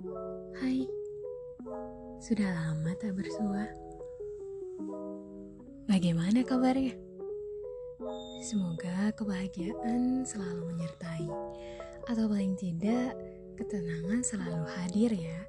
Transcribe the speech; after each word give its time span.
Hai, 0.00 0.88
sudah 2.24 2.48
lama 2.48 2.88
tak 2.96 3.20
bersua. 3.20 3.68
Bagaimana 5.84 6.40
kabarnya? 6.40 6.96
Semoga 8.40 9.12
kebahagiaan 9.12 10.24
selalu 10.24 10.72
menyertai, 10.72 11.28
atau 12.08 12.24
paling 12.32 12.56
tidak 12.56 13.12
ketenangan 13.60 14.24
selalu 14.24 14.64
hadir 14.72 15.12
ya. 15.12 15.40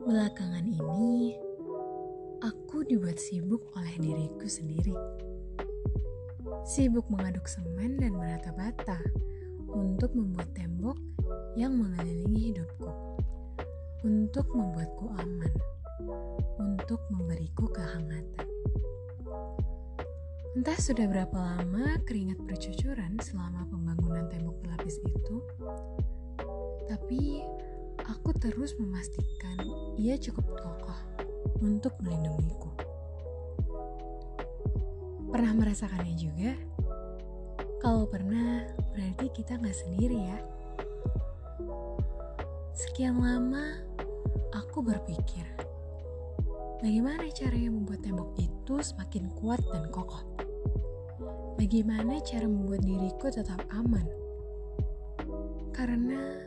Belakangan 0.00 0.64
ini, 0.64 1.36
aku 2.40 2.88
dibuat 2.88 3.20
sibuk 3.20 3.68
oleh 3.76 4.00
diriku 4.00 4.48
sendiri 4.48 4.96
sibuk 6.64 7.06
mengaduk 7.08 7.46
semen 7.46 7.96
dan 8.00 8.16
menata 8.16 8.52
bata 8.54 8.98
untuk 9.70 10.12
membuat 10.14 10.50
tembok 10.54 10.98
yang 11.54 11.78
mengelilingi 11.78 12.50
hidupku, 12.54 12.90
untuk 14.02 14.46
membuatku 14.50 15.06
aman, 15.18 15.54
untuk 16.58 17.00
memberiku 17.14 17.70
kehangatan. 17.70 18.48
Entah 20.58 20.78
sudah 20.82 21.06
berapa 21.06 21.38
lama 21.38 22.02
keringat 22.02 22.42
bercucuran 22.42 23.14
selama 23.22 23.70
pembangunan 23.70 24.26
tembok 24.26 24.58
pelapis 24.66 24.98
itu, 25.06 25.36
tapi 26.90 27.46
aku 28.02 28.34
terus 28.34 28.74
memastikan 28.74 29.62
ia 29.94 30.18
cukup 30.18 30.58
kokoh 30.58 31.00
untuk 31.62 31.94
melindungiku. 32.02 32.89
Pernah 35.30 35.54
merasakannya 35.54 36.14
juga? 36.18 36.52
Kalau 37.78 38.04
pernah, 38.10 38.66
berarti 38.90 39.30
kita 39.30 39.62
nggak 39.62 39.78
sendiri 39.78 40.18
ya. 40.18 40.38
Sekian 42.74 43.22
lama, 43.22 43.78
aku 44.50 44.82
berpikir, 44.82 45.46
bagaimana 46.82 47.30
caranya 47.30 47.70
membuat 47.70 48.02
tembok 48.02 48.34
itu 48.42 48.74
semakin 48.82 49.30
kuat 49.38 49.62
dan 49.70 49.86
kokoh? 49.94 50.26
Bagaimana 51.54 52.18
cara 52.26 52.50
membuat 52.50 52.82
diriku 52.82 53.30
tetap 53.30 53.62
aman? 53.70 54.10
Karena 55.70 56.42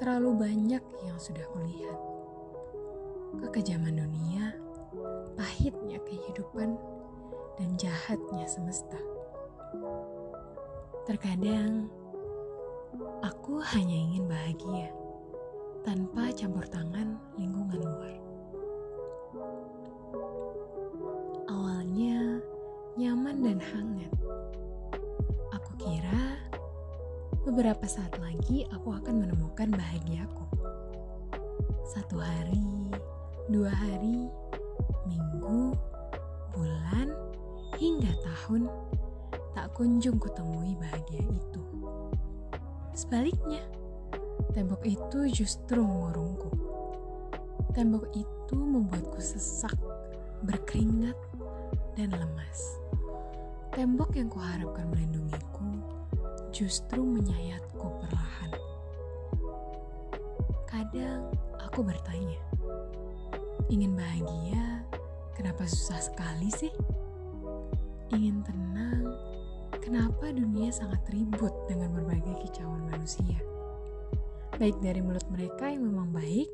terlalu 0.00 0.40
banyak 0.40 0.82
yang 1.04 1.18
sudah 1.20 1.44
kulihat. 1.52 1.98
Kekejaman 3.44 4.00
dunia, 4.00 4.56
pahitnya 5.36 5.98
kehidupan, 6.06 6.80
dan 7.58 7.78
jahatnya 7.78 8.46
semesta. 8.50 8.98
Terkadang 11.04 11.86
aku 13.20 13.60
hanya 13.60 13.94
ingin 13.94 14.24
bahagia 14.26 14.88
tanpa 15.84 16.32
campur 16.32 16.64
tangan 16.66 17.20
lingkungan 17.36 17.80
luar. 17.84 18.14
Awalnya 21.52 22.40
nyaman 22.96 23.36
dan 23.44 23.58
hangat. 23.60 24.12
Aku 25.52 25.72
kira 25.76 26.40
beberapa 27.44 27.84
saat 27.84 28.16
lagi 28.16 28.64
aku 28.72 28.96
akan 28.96 29.28
menemukan 29.28 29.68
bahagiaku. 29.76 30.46
Satu 31.84 32.16
hari, 32.16 32.90
dua 33.52 33.68
hari, 33.68 34.32
minggu, 35.04 35.76
bulan, 36.56 37.12
hingga 37.78 38.12
tahun 38.22 38.70
tak 39.54 39.74
kunjung 39.74 40.18
kutemui 40.18 40.78
bahagia 40.78 41.26
itu. 41.26 41.62
Sebaliknya, 42.94 43.62
tembok 44.54 44.86
itu 44.86 45.30
justru 45.30 45.82
mengurungku. 45.82 46.50
Tembok 47.74 48.06
itu 48.14 48.54
membuatku 48.54 49.18
sesak, 49.18 49.74
berkeringat, 50.46 51.18
dan 51.98 52.14
lemas. 52.14 52.78
Tembok 53.74 54.14
yang 54.14 54.30
kuharapkan 54.30 54.86
melindungiku 54.94 55.82
justru 56.54 57.02
menyayatku 57.02 57.86
perlahan. 57.98 58.52
Kadang 60.70 61.34
aku 61.58 61.82
bertanya, 61.82 62.38
ingin 63.66 63.98
bahagia, 63.98 64.86
kenapa 65.34 65.66
susah 65.66 65.98
sekali 65.98 66.50
sih? 66.54 66.70
Ingin 68.14 68.46
tenang, 68.46 69.10
kenapa 69.82 70.30
dunia 70.30 70.70
sangat 70.70 71.02
ribut 71.10 71.52
dengan 71.66 71.90
berbagai 71.90 72.46
kicauan 72.46 72.86
manusia? 72.86 73.38
Baik 74.54 74.78
dari 74.78 75.02
mulut 75.02 75.26
mereka 75.34 75.66
yang 75.66 75.82
memang 75.82 76.14
baik, 76.14 76.46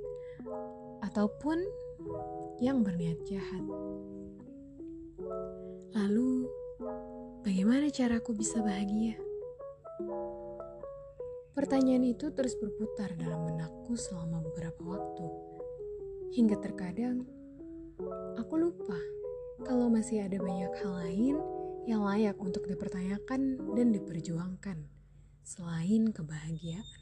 ataupun 1.04 1.60
yang 2.64 2.80
berniat 2.80 3.20
jahat. 3.28 3.64
Lalu, 5.92 6.48
bagaimana 7.44 7.92
caraku 7.92 8.32
bisa 8.32 8.64
bahagia? 8.64 9.20
Pertanyaan 11.52 12.08
itu 12.08 12.32
terus 12.32 12.56
berputar 12.56 13.12
dalam 13.20 13.52
benakku 13.52 13.92
selama 14.00 14.40
beberapa 14.40 14.80
waktu, 14.96 15.26
hingga 16.32 16.56
terkadang 16.56 17.28
aku 18.40 18.54
lupa 18.56 18.96
kalau 19.64 19.92
masih 19.92 20.24
ada 20.24 20.40
banyak 20.40 20.72
hal 20.80 20.92
lain 21.04 21.36
yang 21.88 22.04
layak 22.04 22.36
untuk 22.40 22.64
dipertanyakan 22.68 23.60
dan 23.76 23.92
diperjuangkan 23.92 24.78
selain 25.44 26.12
kebahagiaan. 26.14 27.00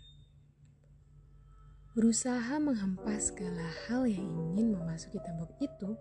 Berusaha 1.99 2.63
menghempas 2.63 3.35
segala 3.35 3.67
hal 3.87 4.07
yang 4.07 4.31
ingin 4.55 4.71
memasuki 4.71 5.19
tembok 5.19 5.51
itu 5.59 5.99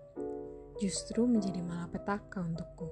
justru 0.78 1.26
menjadi 1.26 1.60
malapetaka 1.66 2.38
untukku. 2.46 2.88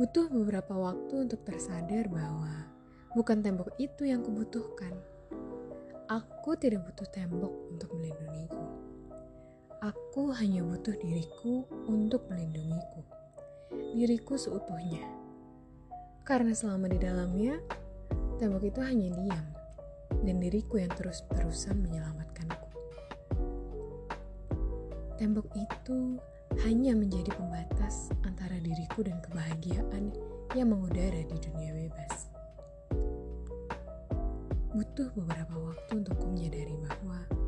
Butuh 0.00 0.32
beberapa 0.32 0.72
waktu 0.72 1.28
untuk 1.28 1.44
tersadar 1.44 2.08
bahwa 2.08 2.64
bukan 3.12 3.44
tembok 3.44 3.76
itu 3.76 4.08
yang 4.08 4.24
kubutuhkan. 4.24 4.96
Aku 6.08 6.56
tidak 6.56 6.88
butuh 6.88 7.08
tembok 7.12 7.52
untuk 7.68 7.92
melindungiku. 7.92 8.81
Aku 9.82 10.30
hanya 10.38 10.62
butuh 10.62 10.94
diriku 10.94 11.66
untuk 11.90 12.30
melindungiku. 12.30 13.02
Diriku 13.98 14.38
seutuhnya. 14.38 15.02
Karena 16.22 16.54
selama 16.54 16.86
di 16.86 17.02
dalamnya, 17.02 17.58
tembok 18.38 18.62
itu 18.62 18.78
hanya 18.78 19.10
diam. 19.10 19.46
Dan 20.22 20.38
diriku 20.38 20.78
yang 20.78 20.94
terus-terusan 20.94 21.82
menyelamatkanku. 21.82 22.70
Tembok 25.18 25.50
itu 25.58 26.14
hanya 26.62 26.94
menjadi 26.94 27.34
pembatas 27.34 28.14
antara 28.22 28.62
diriku 28.62 29.02
dan 29.02 29.18
kebahagiaan 29.18 30.14
yang 30.54 30.70
mengudara 30.70 31.26
di 31.26 31.36
dunia 31.42 31.74
bebas. 31.74 32.30
Butuh 34.78 35.10
beberapa 35.18 35.58
waktu 35.58 36.06
untuk 36.06 36.22
menyadari 36.22 36.78
bahwa 36.78 37.41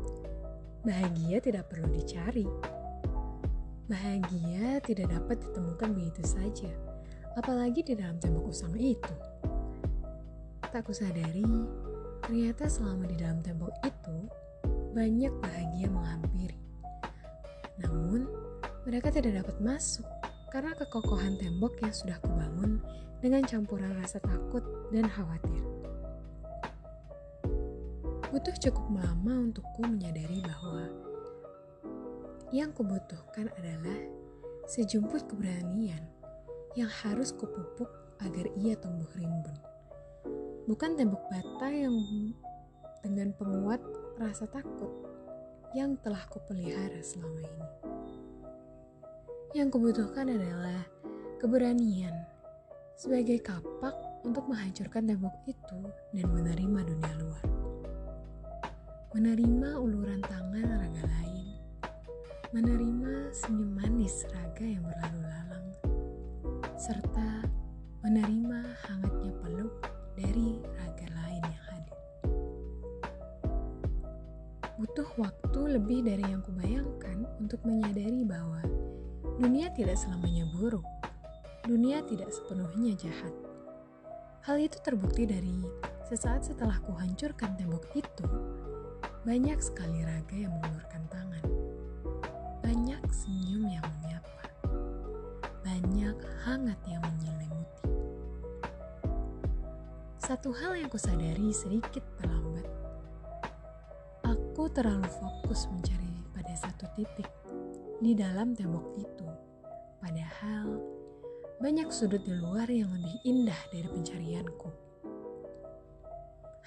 Bahagia 0.85 1.41
tidak 1.41 1.65
perlu 1.73 1.89
dicari. 1.89 2.45
Bahagia 3.89 4.77
tidak 4.85 5.17
dapat 5.17 5.41
ditemukan 5.41 5.97
begitu 5.97 6.21
saja, 6.21 6.69
apalagi 7.33 7.81
di 7.81 7.97
dalam 7.97 8.21
tembok 8.21 8.53
usang 8.53 8.77
itu. 8.77 9.17
Tak 10.61 10.85
kusadari, 10.85 11.65
ternyata 12.21 12.69
selama 12.69 13.09
di 13.09 13.17
dalam 13.17 13.41
tembok 13.41 13.73
itu, 13.81 14.29
banyak 14.93 15.33
bahagia 15.41 15.89
menghampiri. 15.89 16.61
Namun, 17.81 18.29
mereka 18.85 19.09
tidak 19.09 19.41
dapat 19.41 19.57
masuk 19.65 20.05
karena 20.53 20.77
kekokohan 20.77 21.41
tembok 21.41 21.81
yang 21.81 21.97
sudah 21.97 22.21
kubangun 22.21 22.77
dengan 23.25 23.41
campuran 23.41 23.89
rasa 23.97 24.21
takut 24.21 24.61
dan 24.93 25.09
khawatir. 25.09 25.74
Butuh 28.35 28.51
cukup 28.67 28.99
lama 28.99 29.47
untukku 29.47 29.79
menyadari 29.87 30.43
bahwa 30.43 30.91
yang 32.51 32.75
kubutuhkan 32.75 33.47
adalah 33.55 33.95
sejumput 34.67 35.23
keberanian 35.23 36.03
yang 36.75 36.91
harus 36.99 37.31
kupupuk 37.31 37.87
agar 38.19 38.43
ia 38.59 38.75
tumbuh 38.75 39.07
rimbun. 39.15 39.55
Bukan 40.67 40.99
tembok 40.99 41.23
bata 41.31 41.71
yang 41.71 41.95
dengan 43.07 43.31
penguat 43.39 43.79
rasa 44.19 44.51
takut 44.51 44.91
yang 45.71 45.95
telah 46.03 46.27
kupelihara 46.27 46.99
selama 46.99 47.39
ini. 47.39 47.69
Yang 49.55 49.79
kubutuhkan 49.79 50.27
adalah 50.27 50.83
keberanian 51.39 52.11
sebagai 52.99 53.39
kapak 53.39 53.95
untuk 54.27 54.43
menghancurkan 54.51 55.07
tembok 55.07 55.39
itu 55.47 55.79
dan 56.11 56.27
menerima 56.35 56.79
dunia 56.83 57.15
luar 57.15 57.74
menerima 59.15 59.79
uluran 59.79 60.19
tangan 60.27 60.75
raga 60.75 61.03
lain, 61.07 61.47
menerima 62.51 63.31
senyum 63.31 63.71
manis 63.71 64.27
raga 64.27 64.67
yang 64.67 64.83
berlalu 64.83 65.19
lalang, 65.23 65.67
serta 66.75 67.47
menerima 68.03 68.75
hangatnya 68.83 69.31
peluk 69.39 69.71
dari 70.19 70.59
raga 70.67 71.07
lain 71.15 71.43
yang 71.47 71.65
hadir. 71.71 71.99
Butuh 74.83 75.07
waktu 75.15 75.61
lebih 75.63 76.03
dari 76.03 76.35
yang 76.35 76.43
kubayangkan 76.43 77.23
untuk 77.39 77.63
menyadari 77.63 78.27
bahwa 78.27 78.67
dunia 79.39 79.71
tidak 79.79 79.95
selamanya 79.95 80.43
buruk. 80.59 80.83
Dunia 81.63 82.03
tidak 82.03 82.35
sepenuhnya 82.35 82.99
jahat. 82.99 83.31
Hal 84.43 84.59
itu 84.59 84.75
terbukti 84.83 85.23
dari 85.23 85.63
sesaat 86.03 86.51
setelah 86.51 86.83
kuhancurkan 86.83 87.55
tembok 87.55 87.95
itu, 87.95 88.27
banyak 89.25 89.57
sekali 89.57 90.05
raga 90.05 90.37
yang 90.37 90.53
mengulurkan 90.53 91.03
tangan. 91.09 91.45
Banyak 92.61 93.01
senyum 93.09 93.65
yang 93.65 93.85
menyapa. 93.99 94.45
Banyak 95.65 96.17
hangat 96.45 96.79
yang 96.85 97.01
menyelimuti. 97.01 97.89
Satu 100.21 100.53
hal 100.53 100.77
yang 100.77 100.93
kusadari 100.93 101.49
sedikit 101.49 102.05
terlambat 102.21 102.65
Aku 104.55 104.69
terlalu 104.73 105.05
fokus 105.05 105.69
mencari 105.69 106.17
pada 106.33 106.53
satu 106.57 106.89
titik 106.97 107.29
di 108.01 108.17
dalam 108.17 108.57
tembok 108.57 108.97
itu. 108.97 109.27
Padahal 110.01 110.81
banyak 111.61 111.89
sudut 111.93 112.21
di 112.25 112.33
luar 112.33 112.65
yang 112.69 112.89
lebih 112.89 113.21
indah 113.21 113.61
dari 113.69 113.85
pencarianku. 113.85 114.69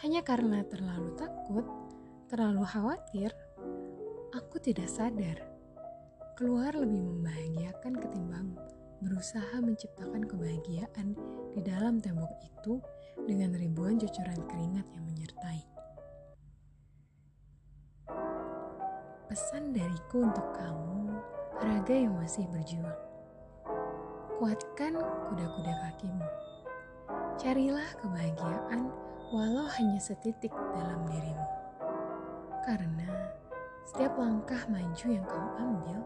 Hanya 0.07 0.23
karena 0.23 0.63
terlalu 0.71 1.19
takut, 1.19 1.67
terlalu 2.29 2.61
khawatir, 2.61 3.33
aku 4.37 4.61
tidak 4.61 4.85
sadar. 4.93 5.41
Keluar 6.37 6.77
lebih 6.77 7.01
membahagiakan 7.01 7.97
ketimbang 7.99 8.53
berusaha 9.01 9.65
menciptakan 9.65 10.29
kebahagiaan 10.29 11.17
di 11.57 11.61
dalam 11.65 11.99
tembok 11.99 12.31
itu 12.45 12.85
dengan 13.25 13.57
ribuan 13.57 13.97
cucuran 13.97 14.39
keringat 14.45 14.87
yang 14.93 15.05
menyertai. 15.09 15.61
Pesan 19.33 19.73
dariku 19.73 20.29
untuk 20.29 20.53
kamu, 20.53 21.17
raga 21.65 21.97
yang 21.97 22.13
masih 22.13 22.45
berjuang. 22.53 23.01
Kuatkan 24.37 25.01
kuda-kuda 25.33 25.75
kakimu. 25.91 26.29
Carilah 27.41 27.89
kebahagiaan 28.05 28.93
walau 29.33 29.67
hanya 29.81 29.99
setitik 29.99 30.53
dalam 30.77 31.09
dirimu. 31.09 31.58
Karena 32.69 33.33
setiap 33.89 34.21
langkah 34.21 34.61
maju 34.69 35.07
yang 35.09 35.25
kau 35.25 35.49
ambil 35.57 36.05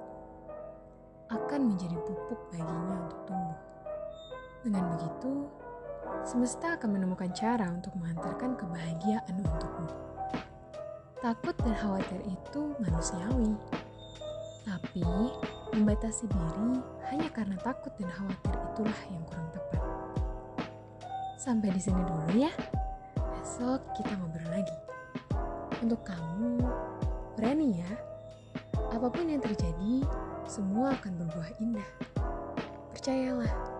akan 1.34 1.74
menjadi 1.74 1.98
pupuk 2.06 2.38
baginya 2.54 3.02
untuk 3.02 3.20
tumbuh. 3.26 3.60
Dengan 4.62 4.84
begitu, 4.94 5.50
semesta 6.22 6.78
akan 6.78 6.94
menemukan 6.94 7.34
cara 7.34 7.66
untuk 7.66 7.98
mengantarkan 7.98 8.54
kebahagiaan 8.54 9.34
untukmu. 9.42 9.90
Takut 11.18 11.58
dan 11.66 11.74
khawatir 11.82 12.22
itu 12.30 12.78
manusiawi. 12.78 13.58
Tapi, 14.62 15.34
membatasi 15.74 16.30
diri 16.30 16.78
hanya 17.10 17.26
karena 17.34 17.58
takut 17.58 17.90
dan 17.98 18.06
khawatir 18.06 18.54
itulah 18.70 19.00
yang 19.10 19.24
kurang 19.26 19.50
tepat. 19.50 19.82
Sampai 21.42 21.74
di 21.74 21.82
sini 21.82 22.06
dulu 22.06 22.38
ya. 22.38 22.54
Besok 23.18 23.82
kita 23.98 24.14
ngobrol 24.14 24.46
lagi. 24.46 24.91
Untuk 25.82 26.06
kamu, 26.06 26.62
berani 27.34 27.82
ya. 27.82 27.92
Apa 28.94 29.10
pun 29.10 29.26
yang 29.26 29.42
terjadi, 29.42 30.06
semua 30.46 30.94
akan 30.94 31.18
berbuah 31.18 31.58
indah. 31.58 31.90
Percayalah. 32.94 33.71